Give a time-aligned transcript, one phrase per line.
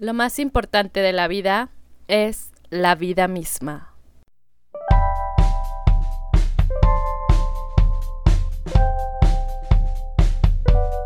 [0.00, 1.70] Lo más importante de la vida
[2.06, 3.96] es la vida misma.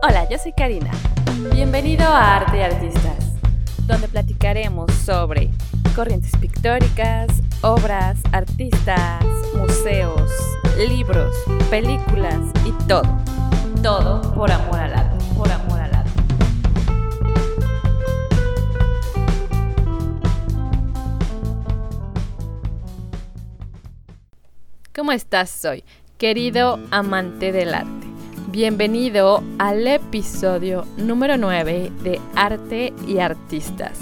[0.02, 0.90] Hola, yo soy Karina.
[1.54, 3.32] Bienvenido a Arte y Artistas,
[3.86, 5.48] donde platicaremos sobre
[5.96, 7.28] corrientes pictóricas,
[7.62, 9.24] obras, artistas,
[9.54, 10.30] museos,
[10.86, 11.34] libros,
[11.70, 13.08] películas y todo.
[13.82, 15.71] Todo por amor al arte, por amor
[25.02, 25.82] ¿Cómo estás hoy,
[26.16, 28.06] querido amante del arte?
[28.52, 33.98] Bienvenido al episodio número 9 de Arte y Artistas.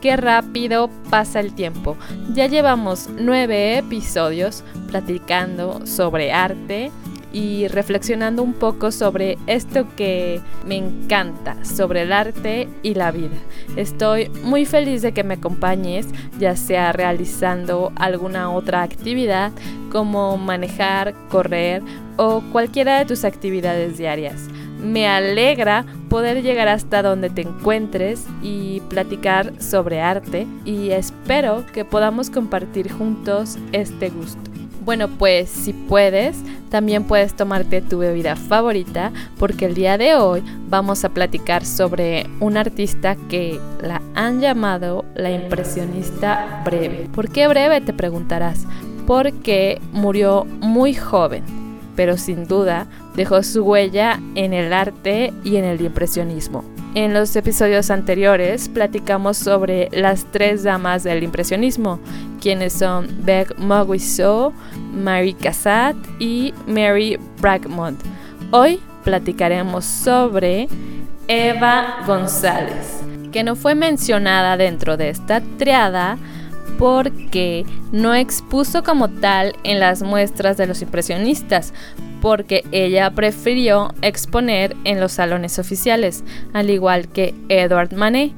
[0.00, 1.96] Qué rápido pasa el tiempo.
[2.32, 6.92] Ya llevamos nueve episodios platicando sobre arte
[7.36, 13.36] y reflexionando un poco sobre esto que me encanta, sobre el arte y la vida.
[13.76, 16.06] Estoy muy feliz de que me acompañes,
[16.38, 19.52] ya sea realizando alguna otra actividad
[19.92, 21.82] como manejar, correr
[22.16, 24.48] o cualquiera de tus actividades diarias.
[24.82, 31.84] Me alegra poder llegar hasta donde te encuentres y platicar sobre arte y espero que
[31.84, 34.45] podamos compartir juntos este gusto.
[34.86, 36.36] Bueno, pues si puedes,
[36.70, 42.28] también puedes tomarte tu bebida favorita porque el día de hoy vamos a platicar sobre
[42.38, 47.08] un artista que la han llamado la impresionista breve.
[47.12, 47.80] ¿Por qué breve?
[47.80, 48.64] Te preguntarás.
[49.08, 51.42] Porque murió muy joven,
[51.96, 56.75] pero sin duda dejó su huella en el arte y en el impresionismo.
[56.96, 62.00] En los episodios anteriores platicamos sobre las tres damas del impresionismo,
[62.40, 64.54] quienes son Beck Mauguisseau,
[64.94, 68.00] Marie Cassatt y Mary Bragmont.
[68.50, 70.68] Hoy platicaremos sobre
[71.28, 76.16] Eva González, que no fue mencionada dentro de esta triada
[76.78, 81.72] porque no expuso como tal en las muestras de los impresionistas,
[82.20, 88.32] porque ella prefirió exponer en los salones oficiales, al igual que Edward Manet,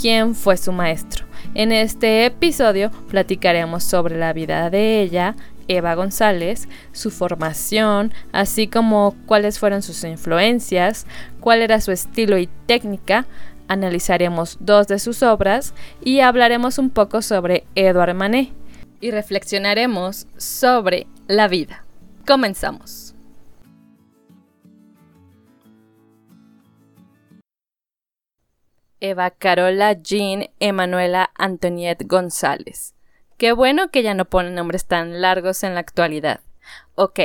[0.00, 1.26] quien fue su maestro.
[1.54, 5.36] En este episodio platicaremos sobre la vida de ella,
[5.68, 11.06] Eva González, su formación, así como cuáles fueron sus influencias,
[11.40, 13.26] cuál era su estilo y técnica,
[13.68, 18.52] analizaremos dos de sus obras y hablaremos un poco sobre Edward Manet
[19.00, 21.84] y reflexionaremos sobre la vida.
[22.26, 23.14] Comenzamos.
[29.00, 32.94] Eva Carola Jean Emanuela Antoniette González.
[33.36, 36.40] Qué bueno que ya no ponen nombres tan largos en la actualidad.
[36.94, 37.20] Ok,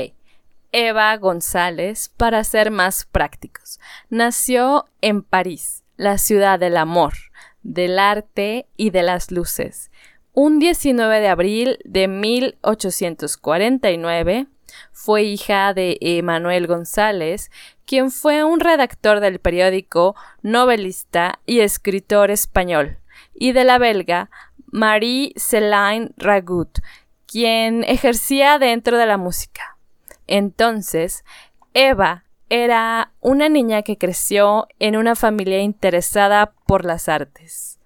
[0.72, 3.80] Eva González, para ser más prácticos,
[4.10, 7.14] nació en París, la ciudad del amor,
[7.62, 9.92] del arte y de las luces.
[10.32, 14.48] Un 19 de abril de 1849
[14.94, 17.52] fue hija de Emanuel González,
[17.86, 23.00] quien fue un redactor del periódico, novelista y escritor español,
[23.34, 24.30] y de la belga
[24.72, 26.80] Marie-Céline Ragut,
[27.26, 29.76] quien ejercía dentro de la música.
[30.28, 31.26] Entonces,
[31.74, 37.80] Eva era una niña que creció en una familia interesada por las artes.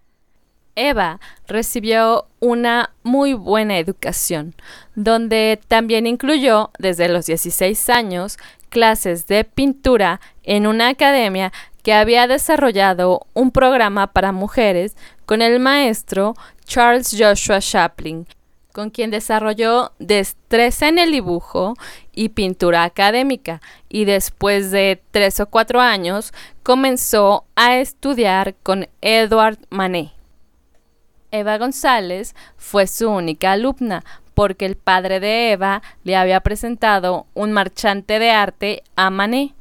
[0.75, 4.56] Eva recibió una muy buena educación,
[4.96, 8.38] donde también incluyó desde los 16 años
[8.69, 11.52] clases de pintura en una academia
[11.84, 16.34] que había desarrollado un programa para mujeres con el maestro
[16.66, 18.25] Charles Joshua Chaplin,
[18.73, 21.75] con quien desarrolló destreza en el dibujo
[22.11, 29.59] y pintura académica, y después de tres o cuatro años comenzó a estudiar con Edward
[29.69, 30.11] Manet.
[31.31, 34.03] Eva González fue su única alumna,
[34.34, 39.53] porque el padre de Eva le había presentado un marchante de arte a Manet.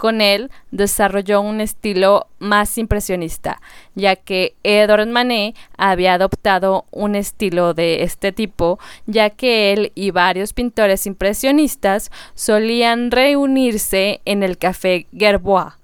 [0.00, 3.60] Con él desarrolló un estilo más impresionista,
[3.94, 10.10] ya que Edward Manet había adoptado un estilo de este tipo, ya que él y
[10.10, 15.74] varios pintores impresionistas solían reunirse en el café Gerbois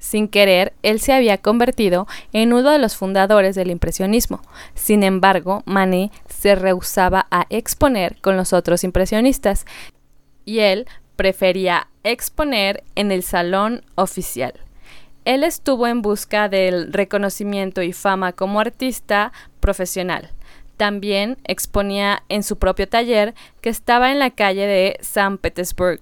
[0.00, 4.42] sin querer, él se había convertido en uno de los fundadores del impresionismo.
[4.74, 9.64] Sin embargo, Manet se rehusaba a exponer con los otros impresionistas
[10.44, 14.54] y él prefería exponer en el salón oficial.
[15.24, 20.30] Él estuvo en busca del reconocimiento y fama como artista profesional.
[20.76, 26.00] También exponía en su propio taller que estaba en la calle de San Petersburg,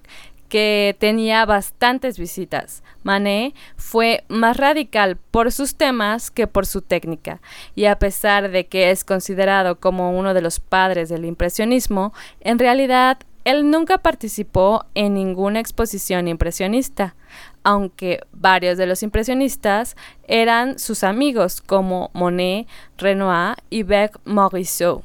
[0.49, 2.83] que tenía bastantes visitas.
[3.01, 7.41] Manet fue más radical por sus temas que por su técnica,
[7.75, 12.59] y a pesar de que es considerado como uno de los padres del impresionismo, en
[12.59, 17.15] realidad él nunca participó en ninguna exposición impresionista,
[17.63, 19.95] aunque varios de los impresionistas
[20.27, 22.67] eran sus amigos como Monet,
[22.97, 25.03] Renoir y Bec Morisot.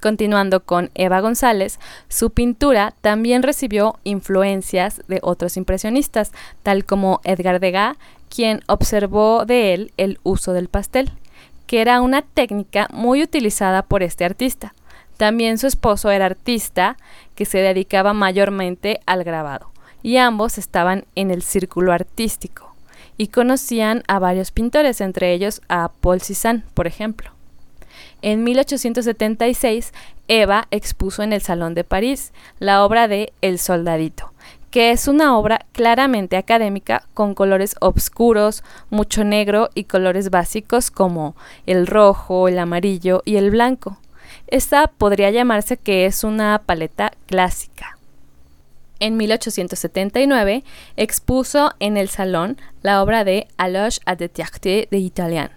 [0.00, 1.78] Continuando con Eva González,
[2.08, 6.32] su pintura también recibió influencias de otros impresionistas,
[6.64, 7.96] tal como Edgar Degas,
[8.28, 11.12] quien observó de él el uso del pastel,
[11.68, 14.74] que era una técnica muy utilizada por este artista.
[15.22, 16.96] También su esposo era artista
[17.36, 19.70] que se dedicaba mayormente al grabado,
[20.02, 22.74] y ambos estaban en el círculo artístico
[23.16, 27.30] y conocían a varios pintores, entre ellos a Paul Cézanne, por ejemplo.
[28.20, 29.92] En 1876,
[30.26, 34.32] Eva expuso en el Salón de París la obra de El Soldadito,
[34.72, 41.36] que es una obra claramente académica con colores oscuros, mucho negro y colores básicos como
[41.66, 43.98] el rojo, el amarillo y el blanco.
[44.46, 47.96] Esta podría llamarse que es una paleta clásica.
[49.02, 50.62] En 1879
[50.96, 55.50] expuso en el salón la obra de Aloge à Détecter de Italian,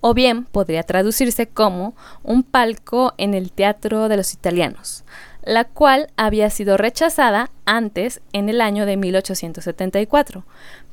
[0.00, 1.94] o bien podría traducirse como
[2.24, 5.04] un palco en el teatro de los italianos,
[5.44, 10.44] la cual había sido rechazada antes en el año de 1874,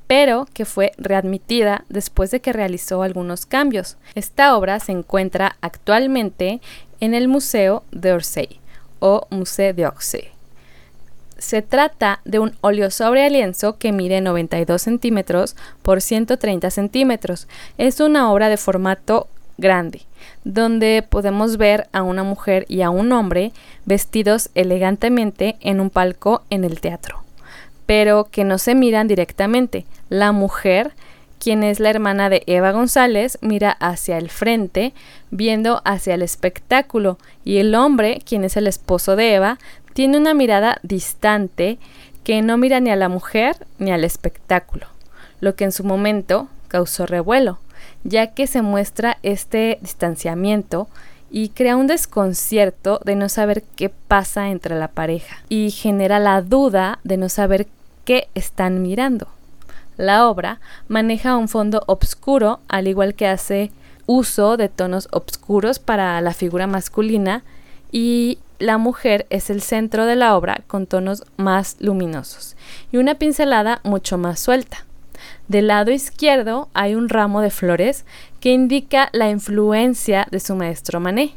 [0.05, 3.97] pero que fue readmitida después de que realizó algunos cambios.
[4.13, 6.61] Esta obra se encuentra actualmente
[7.05, 8.59] en el Museo d'Orsay
[8.99, 10.31] o Musée d'Orsay.
[11.37, 17.47] Se trata de un óleo sobre lienzo que mide 92 centímetros por 130 centímetros.
[17.77, 20.01] Es una obra de formato grande,
[20.43, 23.51] donde podemos ver a una mujer y a un hombre
[23.85, 27.23] vestidos elegantemente en un palco en el teatro,
[27.85, 29.85] pero que no se miran directamente.
[30.09, 30.93] La mujer,
[31.39, 34.93] quien es la hermana de Eva González, mira hacia el frente,
[35.31, 39.59] viendo hacia el espectáculo, y el hombre, quien es el esposo de Eva,
[39.93, 41.77] tiene una mirada distante
[42.23, 44.87] que no mira ni a la mujer ni al espectáculo,
[45.39, 47.59] lo que en su momento causó revuelo,
[48.03, 50.88] ya que se muestra este distanciamiento
[51.29, 56.41] y crea un desconcierto de no saber qué pasa entre la pareja y genera la
[56.41, 57.67] duda de no saber
[58.05, 59.27] qué están mirando.
[59.97, 63.71] La obra maneja un fondo oscuro al igual que hace
[64.06, 67.44] uso de tonos oscuros para la figura masculina
[67.92, 72.56] y la mujer es el centro de la obra con tonos más luminosos
[72.92, 74.86] y una pincelada mucho más suelta.
[75.47, 78.06] Del lado izquierdo hay un ramo de flores
[78.39, 81.31] que indica la influencia de su maestro Manet,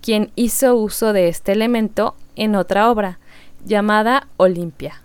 [0.00, 3.18] quien hizo uso de este elemento en otra obra
[3.64, 5.01] llamada Olimpia.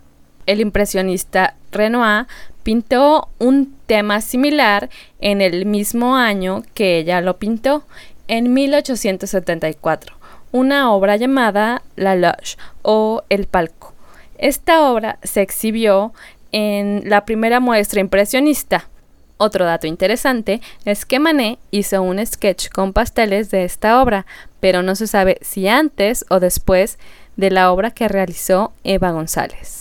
[0.48, 2.26] El impresionista Renoir
[2.64, 4.90] pintó un tema similar
[5.20, 7.84] en el mismo año que ella lo pintó,
[8.26, 10.18] en 1874
[10.52, 13.92] una obra llamada La Loge o El Palco.
[14.38, 16.12] Esta obra se exhibió
[16.52, 18.88] en la primera muestra impresionista.
[19.36, 24.26] Otro dato interesante es que Manet hizo un sketch con pasteles de esta obra,
[24.60, 26.98] pero no se sabe si antes o después
[27.36, 29.77] de la obra que realizó Eva González.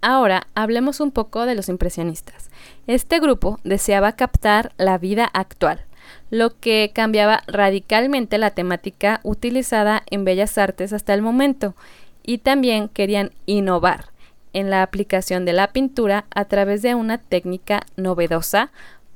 [0.00, 2.50] Ahora hablemos un poco de los impresionistas.
[2.86, 5.84] Este grupo deseaba captar la vida actual,
[6.30, 11.74] lo que cambiaba radicalmente la temática utilizada en Bellas Artes hasta el momento,
[12.22, 14.06] y también querían innovar
[14.52, 18.70] en la aplicación de la pintura a través de una técnica novedosa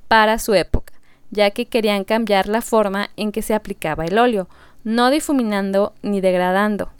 [0.06, 0.92] para su época,
[1.30, 4.48] ya que querían cambiar la forma en que se aplicaba el óleo,
[4.84, 6.90] no difuminando ni degradando,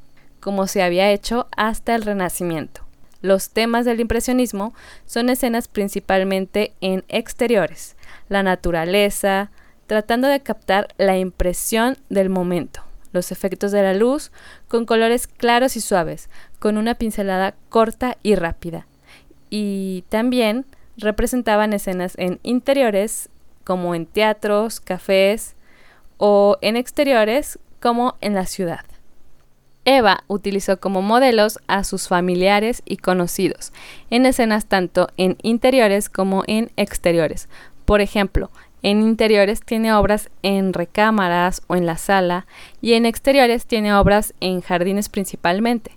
[0.40, 2.89] como se había hecho hasta el Renacimiento.
[3.22, 4.74] Los temas del impresionismo
[5.06, 7.96] son escenas principalmente en exteriores,
[8.28, 9.50] la naturaleza,
[9.86, 14.30] tratando de captar la impresión del momento, los efectos de la luz
[14.68, 18.86] con colores claros y suaves, con una pincelada corta y rápida.
[19.50, 20.64] Y también
[20.96, 23.28] representaban escenas en interiores
[23.64, 25.56] como en teatros, cafés
[26.16, 28.84] o en exteriores como en la ciudad.
[29.84, 33.72] Eva utilizó como modelos a sus familiares y conocidos
[34.10, 37.48] en escenas tanto en interiores como en exteriores.
[37.84, 38.50] Por ejemplo,
[38.82, 42.46] en interiores tiene obras en recámaras o en la sala
[42.80, 45.92] y en exteriores tiene obras en jardines principalmente.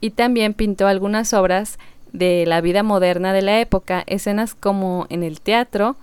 [0.00, 1.78] Y también pintó algunas obras
[2.12, 5.96] de la vida moderna de la época, escenas como en el teatro,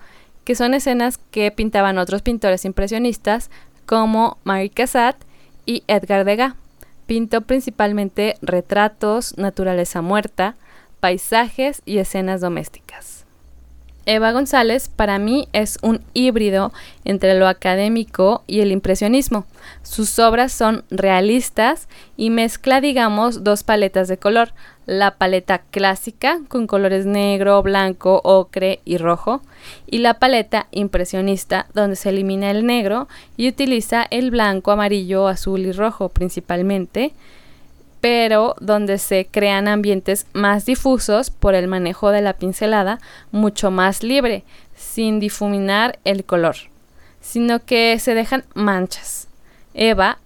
[0.43, 3.49] que son escenas que pintaban otros pintores impresionistas
[3.85, 5.17] como Marie Cassatt
[5.65, 6.55] y Edgar Degas.
[7.05, 10.55] Pintó principalmente retratos, naturaleza muerta,
[10.99, 13.22] paisajes y escenas domésticas.
[14.05, 16.73] Eva González para mí es un híbrido
[17.05, 19.45] entre lo académico y el impresionismo.
[19.81, 24.53] Sus obras son realistas y mezcla, digamos, dos paletas de color.
[24.85, 29.41] La paleta clásica, con colores negro, blanco, ocre y rojo,
[29.87, 33.07] y la paleta impresionista, donde se elimina el negro
[33.37, 37.13] y utiliza el blanco, amarillo, azul y rojo principalmente
[38.03, 42.99] pero donde se crean ambientes más difusos por el manejo de la pincelada
[43.31, 44.43] mucho más libre,
[44.75, 46.57] sin difuminar el color,
[47.21, 49.29] sino que se dejan manchas.
[49.73, 50.17] Eva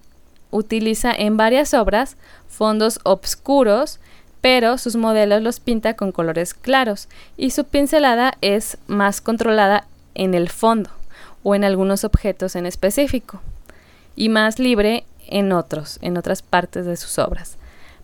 [0.50, 2.18] utiliza en varias obras
[2.48, 4.00] fondos oscuros,
[4.42, 7.08] pero sus modelos los pinta con colores claros
[7.38, 10.90] y su pincelada es más controlada en el fondo
[11.44, 13.40] o en algunos objetos en específico
[14.16, 17.56] y más libre en otros, en otras partes de sus obras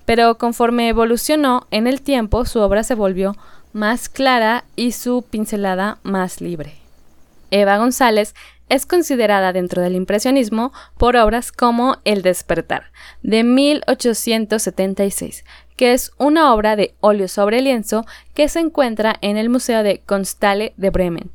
[0.05, 3.35] pero conforme evolucionó en el tiempo su obra se volvió
[3.73, 6.75] más clara y su pincelada más libre.
[7.51, 8.33] Eva González
[8.69, 12.91] es considerada dentro del impresionismo por obras como El despertar,
[13.21, 15.43] de 1876,
[15.75, 19.99] que es una obra de óleo sobre lienzo que se encuentra en el Museo de
[19.99, 21.31] Constale de Bremen,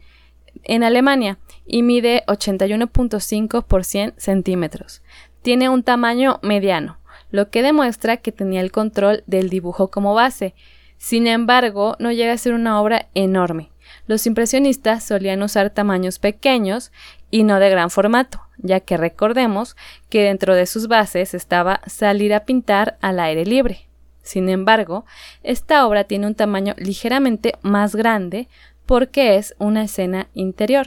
[0.64, 5.02] en Alemania, y mide 81.5 por 100 centímetros.
[5.42, 6.98] Tiene un tamaño mediano,
[7.30, 10.54] lo que demuestra que tenía el control del dibujo como base.
[10.96, 13.70] Sin embargo, no llega a ser una obra enorme.
[14.06, 16.92] Los impresionistas solían usar tamaños pequeños
[17.30, 19.76] y no de gran formato, ya que recordemos
[20.08, 23.88] que dentro de sus bases estaba salir a pintar al aire libre.
[24.22, 25.04] Sin embargo,
[25.42, 28.48] esta obra tiene un tamaño ligeramente más grande
[28.84, 30.86] porque es una escena interior.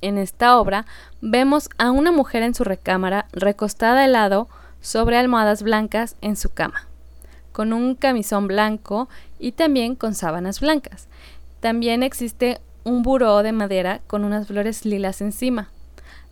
[0.00, 0.84] En esta obra
[1.20, 4.48] vemos a una mujer en su recámara recostada al lado
[4.82, 6.86] sobre almohadas blancas en su cama,
[7.52, 9.08] con un camisón blanco
[9.38, 11.08] y también con sábanas blancas.
[11.60, 15.70] También existe un buró de madera con unas flores lilas encima.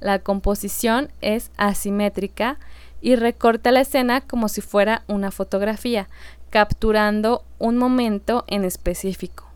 [0.01, 2.59] La composición es asimétrica
[3.01, 6.09] y recorta la escena como si fuera una fotografía,
[6.51, 9.47] capturando un momento en específico,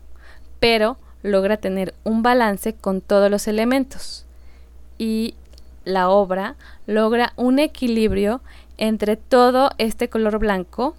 [0.59, 4.25] pero logra tener un balance con todos los elementos.
[4.97, 5.35] Y
[5.83, 6.55] la obra
[6.87, 8.41] logra un equilibrio
[8.77, 10.95] entre todo este color blanco,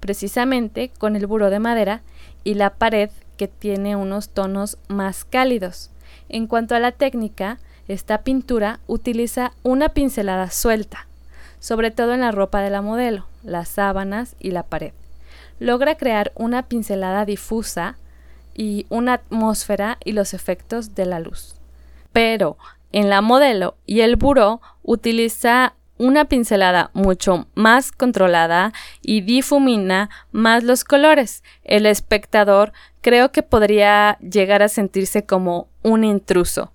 [0.00, 2.02] precisamente con el buró de madera
[2.44, 5.90] y la pared que tiene unos tonos más cálidos.
[6.28, 7.58] En cuanto a la técnica,
[7.88, 11.06] esta pintura utiliza una pincelada suelta,
[11.58, 14.92] sobre todo en la ropa de la modelo, las sábanas y la pared.
[15.58, 17.96] Logra crear una pincelada difusa
[18.54, 21.54] y una atmósfera y los efectos de la luz.
[22.12, 22.56] Pero
[22.92, 30.64] en la modelo y el buró utiliza una pincelada mucho más controlada y difumina más
[30.64, 31.44] los colores.
[31.62, 36.72] El espectador creo que podría llegar a sentirse como un intruso.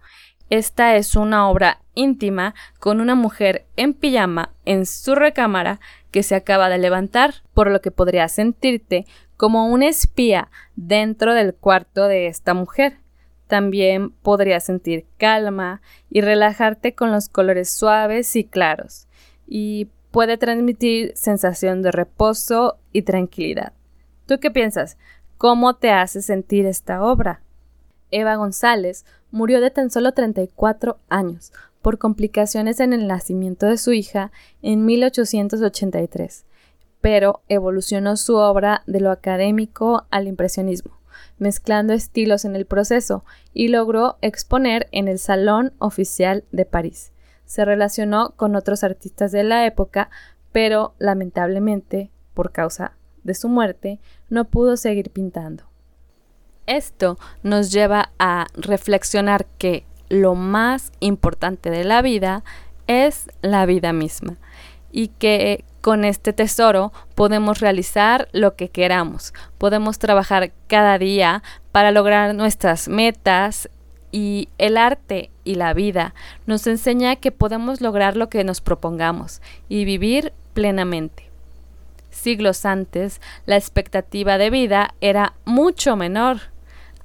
[0.49, 6.35] Esta es una obra íntima con una mujer en pijama en su recámara que se
[6.35, 9.05] acaba de levantar, por lo que podría sentirte
[9.35, 12.99] como un espía dentro del cuarto de esta mujer.
[13.47, 19.06] También podría sentir calma y relajarte con los colores suaves y claros
[19.47, 23.73] y puede transmitir sensación de reposo y tranquilidad.
[24.25, 24.97] ¿Tú qué piensas?
[25.37, 27.41] ¿Cómo te hace sentir esta obra?
[28.11, 31.51] Eva González murió de tan solo 34 años
[31.81, 36.45] por complicaciones en el nacimiento de su hija en 1883,
[36.99, 40.97] pero evolucionó su obra de lo académico al impresionismo,
[41.37, 43.23] mezclando estilos en el proceso
[43.53, 47.11] y logró exponer en el Salón Oficial de París
[47.47, 50.11] se relacionó con otros artistas de la época,
[50.51, 53.99] pero lamentablemente, por causa de su muerte,
[54.29, 55.63] no pudo seguir pintando.
[56.67, 62.43] Esto nos lleva a reflexionar que lo más importante de la vida
[62.87, 64.37] es la vida misma
[64.91, 71.91] y que con este tesoro podemos realizar lo que queramos, podemos trabajar cada día para
[71.91, 73.69] lograr nuestras metas
[74.11, 76.13] y el arte y la vida
[76.45, 81.23] nos enseña que podemos lograr lo que nos propongamos y vivir plenamente.
[82.11, 86.39] Siglos antes, la expectativa de vida era mucho menor.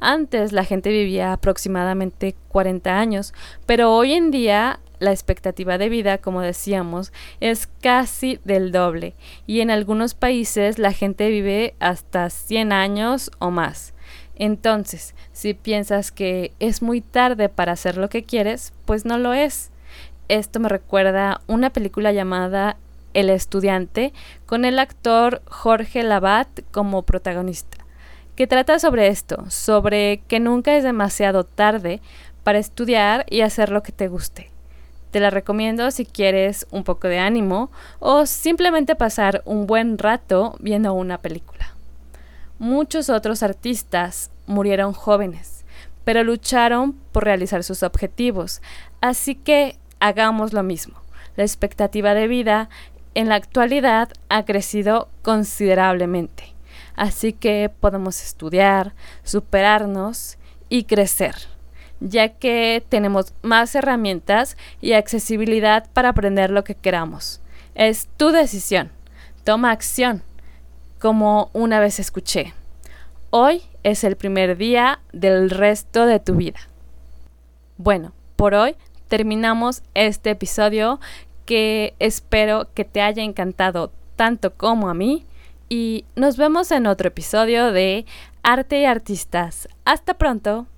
[0.01, 3.33] Antes la gente vivía aproximadamente 40 años,
[3.65, 9.15] pero hoy en día la expectativa de vida, como decíamos, es casi del doble
[9.47, 13.92] y en algunos países la gente vive hasta 100 años o más.
[14.37, 19.33] Entonces, si piensas que es muy tarde para hacer lo que quieres, pues no lo
[19.33, 19.71] es.
[20.29, 22.77] Esto me recuerda una película llamada
[23.13, 24.13] El estudiante
[24.47, 27.79] con el actor Jorge Labat como protagonista,
[28.37, 32.01] que trata sobre esto, sobre que nunca es demasiado tarde
[32.45, 34.51] para estudiar y hacer lo que te guste.
[35.11, 40.57] Te la recomiendo si quieres un poco de ánimo o simplemente pasar un buen rato
[40.59, 41.75] viendo una película.
[42.63, 45.65] Muchos otros artistas murieron jóvenes,
[46.05, 48.63] pero lucharon por realizar sus objetivos,
[49.01, 50.95] así que hagamos lo mismo.
[51.35, 52.69] La expectativa de vida
[53.17, 56.55] en la actualidad ha crecido considerablemente,
[56.95, 60.39] así que podemos estudiar, superarnos
[60.69, 61.35] y crecer
[61.99, 67.41] ya que tenemos más herramientas y accesibilidad para aprender lo que queramos.
[67.75, 68.93] Es tu decisión.
[69.45, 70.23] Toma acción,
[71.03, 72.55] como una vez escuché.
[73.31, 76.61] Hoy es el primer día del resto de tu vida.
[77.77, 78.77] Bueno, por hoy
[79.09, 81.01] terminamos este episodio
[81.45, 85.27] que espero que te haya encantado tanto como a mí
[85.69, 88.07] y nos vemos en otro episodio de
[88.45, 89.69] Arte y Artistas.
[89.85, 90.69] Hasta pronto.